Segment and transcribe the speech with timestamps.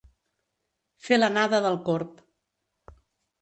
[1.07, 2.25] Fer l'anada del corb.